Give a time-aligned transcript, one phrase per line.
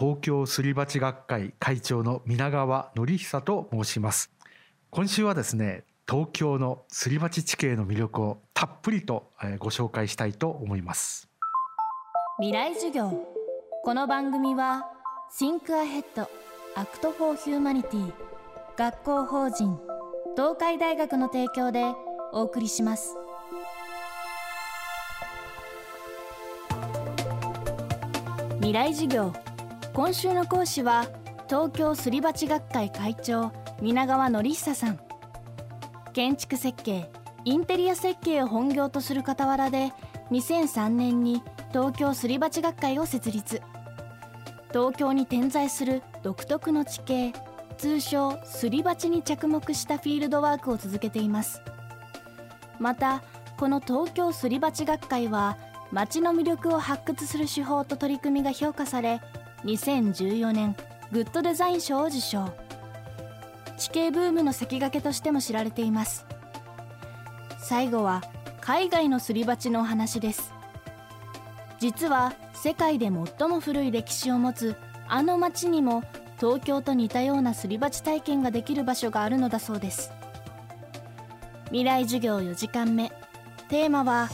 [0.00, 4.30] 東京すり鉢学会会長の皆川則久と申します。
[4.88, 11.28] 今週はですね東京のすり鉢地形の魅力をたっぷりとご紹介したいと思います。
[12.38, 13.12] 未来授業。
[13.84, 14.86] この番組は
[15.38, 16.26] Think Ahead
[16.76, 18.10] Act for Humanity
[18.78, 19.78] 学校法人
[20.34, 21.92] 東海大学の提供で
[22.32, 23.18] お送りします。
[28.60, 29.49] 未来授業。
[29.92, 31.06] 今週の講師は
[31.48, 33.50] 東京すり鉢学会会長
[33.82, 35.00] 皆川則久さん。
[36.12, 37.10] 建築設計
[37.44, 39.92] インテリア設計を本業とする傍らで
[40.30, 43.60] 2003年に東京すり鉢学会を設立。
[44.68, 47.32] 東京に点在する独特の地形
[47.76, 51.60] 通称すり鉢に着目したフィールドワークを続けています。
[52.78, 53.24] また
[53.56, 55.58] この東京すり鉢学会は
[55.90, 59.20] 街の魅力を発掘する手法と取り組みが評価され
[59.64, 60.76] 2014年
[61.12, 62.52] グッドデザイン賞を受賞。
[63.76, 66.26] 地形ブームの先駆けとしても知られています。
[67.58, 68.22] 最後は
[68.60, 70.52] 海外のすり鉢のお話です。
[71.78, 73.06] 実は世界で
[73.38, 74.76] 最も古い歴史を持つ
[75.08, 76.04] あの町にも
[76.38, 80.12] 東京と似たようなすり鉢体験ができる場所があるのだそうです。
[81.66, 83.10] 未来授業4時間目。
[83.68, 84.28] テーマは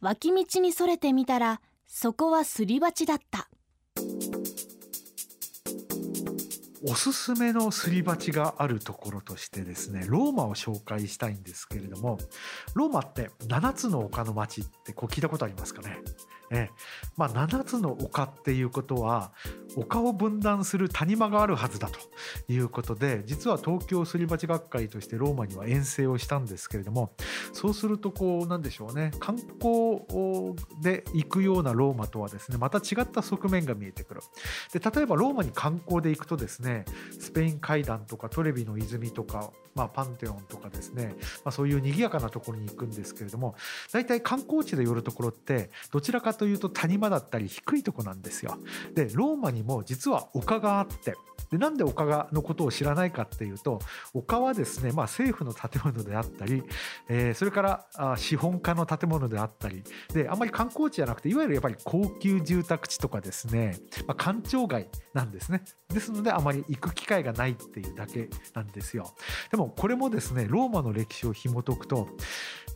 [0.00, 3.49] 脇道にそれてみたらそこはすり鉢だった。
[6.82, 12.18] おすすめのすり鉢があるところとしてですねローマを紹介したいんですけれども
[12.74, 15.98] ローマって7つの丘の町ってこう聞いたことありますかね？
[16.52, 16.68] え
[17.16, 19.32] まあ、7つの丘っていうことは
[19.76, 22.00] 丘を分断する谷間があるはずだと
[22.48, 27.12] いうことで実は東京すり鉢学会としてローマには遠征をしたんですけれども
[27.52, 30.00] そうするとこうなんでしょうね観光
[30.82, 34.20] で行くようなローマとはですねまた違った側面が見えてくる。
[34.72, 36.69] で例えばローマに観光で行くとですね
[37.18, 43.54] スペイン階段とかトレビの泉とか、まあ、パンテオンとかですね、まあ、そういう賑やかなところに行くんですけれども
[43.92, 48.58] 大体観光地で寄るところってどちらかというと谷間だったり低いとこなんですよ。
[48.94, 51.14] でローマにも実は丘があって
[51.50, 53.80] でなんで丘がのことを知らないかっていうと
[54.14, 56.62] 丘はですね、まあ、政府の建物であったり、
[57.08, 65.62] えー、それからあ資本家の建物であったりであんまり観光地じゃなくていわゆるやっぱり高級住宅地とかですね、まあ、官庁街なんですね
[65.92, 69.14] ですのであまり行く機会がないっていうだけなんですよ。
[69.50, 72.08] でもこれもですねローマの歴史を紐解くと,、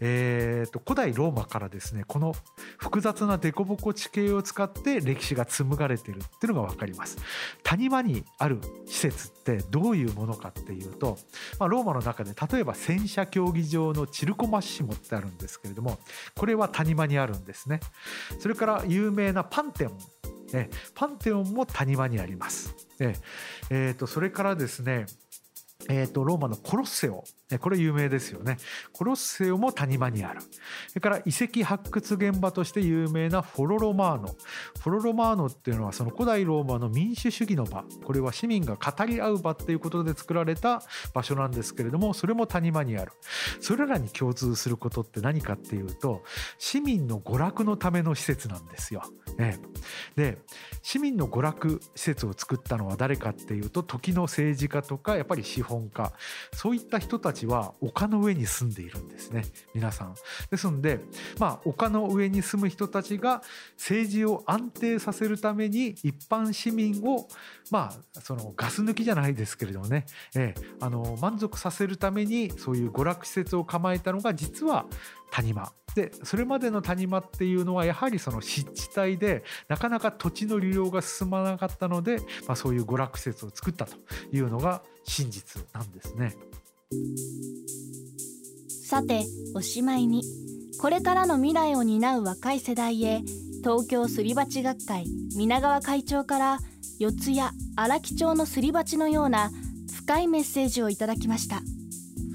[0.00, 2.34] えーと、古代ローマからですねこの
[2.78, 7.18] 複雑な凸凹地形を使って歴史が紡がれてるっていうのが分かります。
[7.62, 11.18] 谷間にある施設ってどういうものかっていうと、
[11.58, 15.98] まあ、ローマの中で例えば戦車競技場のチルコマッシモってあるんですけれども
[16.36, 17.80] これは谷間にあるんですね。
[18.38, 19.90] それから有名なパンテン
[20.94, 22.75] パンテオンも谷間にあります。
[23.71, 25.06] えー、とそれからですね
[25.88, 27.25] えーと、ローマのコロッセオ
[27.59, 28.56] これ有名ですよね。
[28.92, 30.41] コロッセオも谷間にある。
[30.88, 34.37] それから遺跡発掘現場として有名なフォロロマーノ。
[34.81, 37.84] フォロロマーノっていうのはその古代ローマの民主主義の場。
[38.04, 40.82] これは市民が語り合う場っていうことで作られた
[41.12, 43.12] 場所なんですけれどもそれも谷間にある。
[43.60, 46.22] それらに共通することって何かっていうと
[46.59, 49.03] 市民の娯楽のための施設なんですよ。
[49.38, 49.59] ね、
[50.14, 50.38] で
[50.82, 56.12] 市民の娯楽施設を作ったのは誰かっていうと時の政治家とかやっぱり資本家。
[56.53, 59.44] そういった人たちは丘の上に住んでいるんですね
[59.75, 60.15] 皆さん。
[60.50, 61.00] ですので
[61.38, 63.43] まあ丘の上に住む人たちが
[63.77, 67.28] 政治を安定させるために一般市民を
[67.71, 74.87] まあそのガス抜きじゃないですけれどもね、えー、あの満足させるためにそういう娯楽施設を構えたのが実は
[75.31, 83.97] 谷間でそれまでの谷間っていうのはやはりその湿地帯でなかなか土地の利用が進まなかったので、まあ、そういう娯楽施設を作ったと
[84.32, 86.34] いうのが真実なんですね。
[88.68, 89.24] さて
[89.54, 90.22] おしまいに
[90.80, 93.22] これからの未来を担う若い世代へ
[93.62, 95.06] 東京すり鉢学会
[95.36, 96.58] 皆川会長から
[96.98, 97.40] 四谷
[97.76, 99.50] 荒木町のすり鉢のような
[99.92, 101.62] 深いメッセージをいただきました。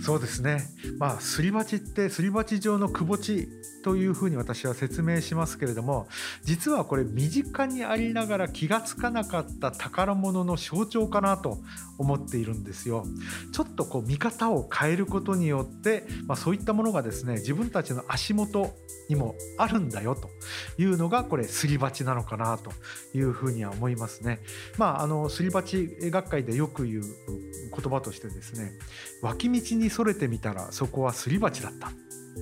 [0.04, 0.64] そうですね
[1.00, 3.48] まあすり鉢ってすり鉢状のくぼ地
[3.84, 6.08] というふうに私は説明しますけれども
[6.44, 11.60] 実はこれ身近にありながら気が付かなかった宝物の象徴かなと
[11.98, 13.06] 思っているんですよ。
[13.54, 18.70] ちょっとこう見方を変えることによって、まあ、そういったものがですね自分たちの足元
[19.08, 20.30] にもあるんだよと
[20.78, 22.72] いうのがこれすり鉢なのかなと
[23.14, 24.40] いうふうには思いますね。
[24.78, 28.72] まああのすり鉢学会でよく言う言葉としてですね
[29.22, 31.92] 脇道にそれてみたらそこはすり鉢だった。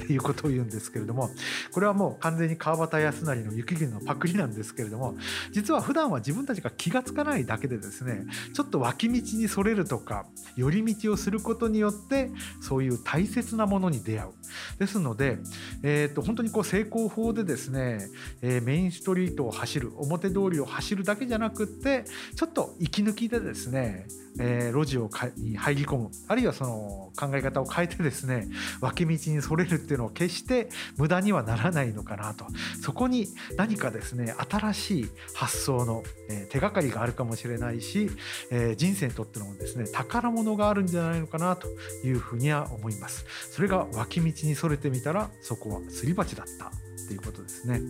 [0.04, 1.30] っていうことを言うんですけれども
[1.72, 5.16] これはもう完全に川端康成の雪国のパクリなんですけれども
[5.52, 12.30] 実は普段は自分たちが気が付かないだけでですねちょっと脇道にそれるとか寄り道をすることによって
[12.62, 14.32] そういう大切なものに出会う。
[14.80, 15.40] ですので、
[15.84, 18.08] えー、と本当にこう成功法でですね、
[18.42, 22.06] えー、メインストリートを走る表通りを走るだけじゃなくって
[22.36, 24.08] ちょっと息抜きでですね
[24.40, 26.12] えー、路地をかに入り込む。
[26.28, 28.48] あるいはその考え方を変えてですね
[28.82, 30.68] 脇道にそれるっていうのを決して
[30.98, 32.46] 無駄にはならないのかなと。
[32.82, 38.10] そこに何かですね新しい発想の、え、手がかりがあるかもしれないし、
[38.52, 41.70] え、人生にとってのですね宝物があるんじゃないのかなと
[42.04, 43.26] いうふうには思います。
[43.52, 46.70] それが脇道にそれてみたらそこはすり鉢だったっ
[47.08, 47.82] ていうことですね。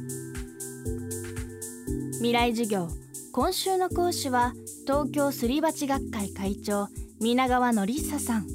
[2.18, 2.88] 未来授業。
[3.32, 4.54] 今週の講師は
[4.86, 6.88] 東京すり鉢学会会長
[7.20, 8.48] 皆川典久さん。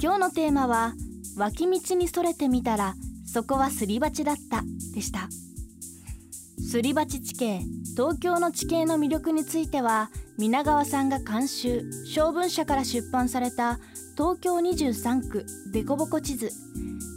[0.00, 0.94] 今日のテーマは
[1.36, 2.94] 脇道にそれてみたら
[3.26, 4.62] そこはすり鉢だった
[4.94, 5.28] でした。
[6.60, 7.60] すり鉢地形
[7.96, 13.78] 東京の地形の魅力については皆川さんが監修小文社から出版された
[14.16, 16.50] 東京23区デコボコ地図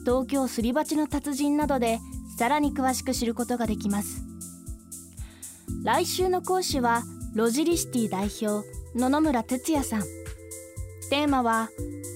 [0.06, 2.00] 東京すり鉢の達人などで
[2.38, 4.24] さらに詳しく知ることができます。
[5.84, 7.04] 来週の講師は
[7.34, 10.02] ロジリシティ代表野々村哲也さん。
[11.10, 11.70] テーマは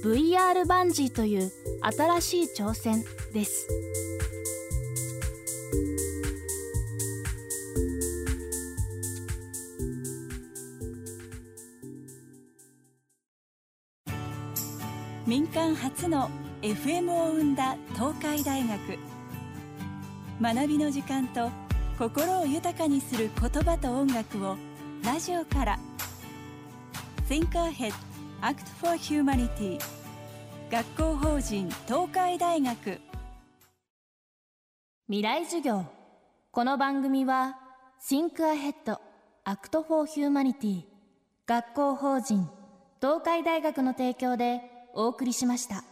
[0.03, 1.51] VR バンジーという
[1.83, 3.67] 新しい挑戦です。
[15.25, 16.29] 民間初の
[16.61, 18.99] FM を生んだ東海大学。
[20.39, 21.49] 学びの時間と
[21.97, 24.55] 心を豊かにする言葉と音楽を
[25.03, 25.79] ラジオから。
[27.27, 27.93] Think Ahead
[28.41, 29.79] Act for Humanity
[30.71, 33.01] 学校法人東海大学
[35.09, 35.83] 未来授業
[36.49, 37.57] この番組は
[38.09, 38.97] Think Ahead
[39.43, 40.83] Act for Humanity
[41.45, 42.49] 学校法人
[43.01, 44.61] 東海大学の提供で
[44.93, 45.83] お送りしました。